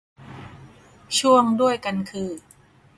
[1.19, 2.29] ช่วงด้วยกันคือ